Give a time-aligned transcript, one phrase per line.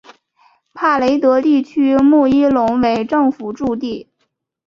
[0.73, 4.09] 帕雷德地区穆伊隆为政府驻地。